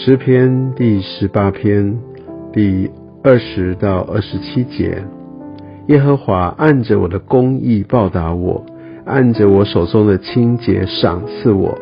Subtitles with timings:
[0.00, 1.98] 诗篇第十八篇
[2.52, 2.88] 第
[3.24, 5.02] 二十到二十七节：
[5.88, 8.64] 耶和华按着我的公义报答我，
[9.04, 11.76] 按着我手中的清洁赏赐我，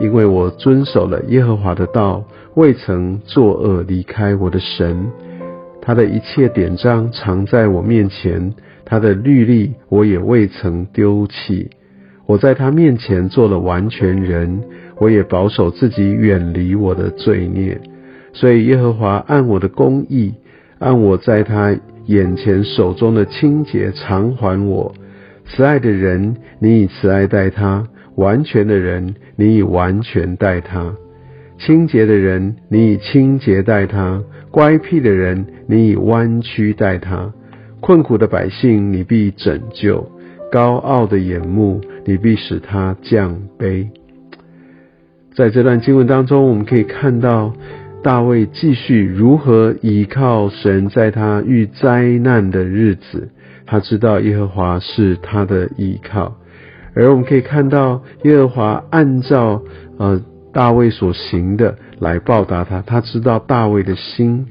[0.00, 2.22] 因为我遵守了耶和华的道，
[2.54, 5.10] 未曾作恶离开我的神。
[5.82, 8.54] 他的一切典章常在我面前，
[8.84, 11.68] 他的律例我也未曾丢弃。
[12.26, 14.60] 我在他面前做了完全人，
[14.98, 17.80] 我也保守自己远离我的罪孽。
[18.32, 20.34] 所以耶和华按我的公义，
[20.78, 21.74] 按我在他
[22.06, 24.94] 眼前手中的清洁偿还我。
[25.46, 27.84] 慈爱的人，你以慈爱待他；
[28.16, 30.92] 完全的人，你以完全待他。
[31.58, 37.32] 清洁的人，你以清洁待他；乖僻的人，你以弯曲待他；
[37.80, 40.04] 困苦的百姓，你必拯救；
[40.50, 43.88] 高傲的眼目，你必使他降卑。
[45.34, 47.52] 在这段经文当中，我们可以看到
[48.02, 53.28] 大卫继续如何依靠神，在他遇灾难的日子，
[53.66, 56.32] 他知道耶和华是他的依靠；
[56.94, 59.62] 而我们可以看到耶和华按照
[59.98, 60.20] 呃。
[60.52, 64.46] 大卫所行的来报答他，他知道大卫的心。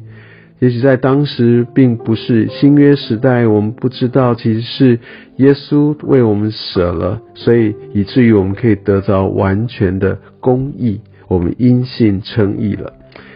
[0.66, 5.00] 也许在当时并不是新约时代，我们不知道其实是
[5.36, 12.92] 耶稣为我们舍了，所以以至于我们可以得着完全的公义，我们因信称义了。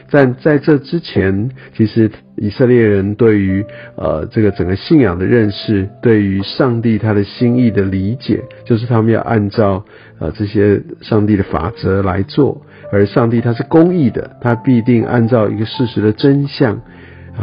[0.09, 3.63] 但在这之前，其实以色列人对于
[3.95, 9.85] 呃这个整个信仰的认识，对于上帝他的心意的理解，就是他们要按照
[10.17, 12.59] 呃这些上帝的法则来做，
[12.91, 16.81] 而上帝他是公义的，他必定按照一个事实的真相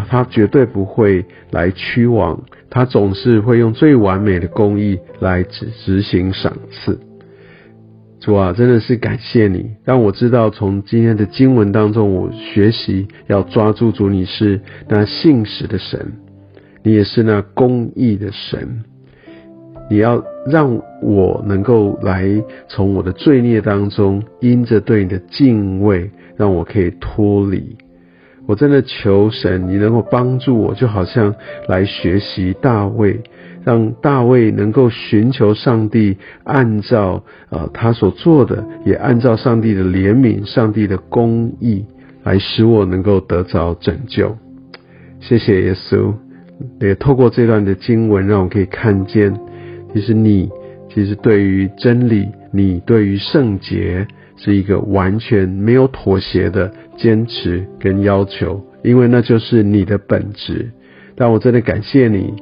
[0.08, 6.98] 他绝对不会来屈枉，他总是会用最完美的公义来执执行赏赐。
[8.19, 16.13] 主啊，真的是感谢你，让我知道从今天的经文当中，我学习要抓住主，你是那信实的神，
[16.83, 18.83] 你也是那公义的神，
[19.89, 22.28] 你要让我能够来
[22.68, 27.77] 从我的罪孽当中，因着对你的敬畏，让我可以脱离。
[28.46, 31.34] 我真的求神，你能够帮助我，就好像
[31.68, 33.20] 来学习大卫。
[33.64, 41.84] 让大卫能够寻求上帝，按照呃他所做的，也按照上帝的怜悯、上帝的公义，
[42.23, 44.36] 来使我能够得着拯救。
[45.18, 46.14] 谢谢耶稣，
[46.80, 49.34] 也透过这段的经文，让我可以看见，
[49.92, 50.48] 其实你
[50.95, 60.70] 其实对于真理，你对于圣洁，是一个完全没有妥协的坚持跟要求，因为那就是你的本质。
[61.14, 62.35] 但我真的感谢你。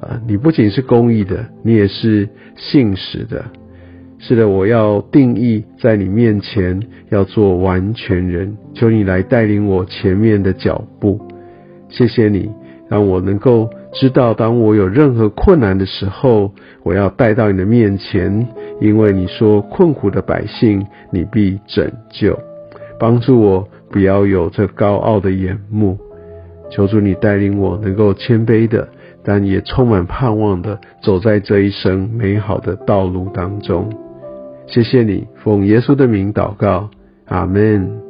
[0.00, 3.44] 啊，你不仅是公益的，你也是信实的。
[4.18, 6.80] 是的，我要定义在你面前
[7.10, 11.20] 要做完全人，求你来带领我前面的脚步。
[11.90, 12.50] 谢谢你，
[12.88, 16.52] 让我能够知道，当我有任何困难的时候，
[16.82, 18.48] 我要带到你的面前，
[18.80, 22.38] 因为你说困苦的百姓，你必拯救。
[22.98, 25.98] 帮助我不要有这高傲的眼目，
[26.70, 28.88] 求主你带领我能够谦卑的。
[29.22, 33.90] 但也充满盼望的走在这一生美好的道路当中。
[34.66, 36.88] 谢谢你，奉耶稣的名祷告，
[37.26, 38.09] 阿门。